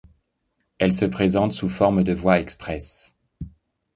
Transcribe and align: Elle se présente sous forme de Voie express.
Elle 0.79 0.93
se 0.93 1.05
présente 1.05 1.51
sous 1.53 1.69
forme 1.69 2.01
de 2.03 2.11
Voie 2.11 2.39
express. 2.39 3.13